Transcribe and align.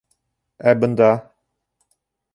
Ә 0.71 0.73
бында!.. 0.85 1.11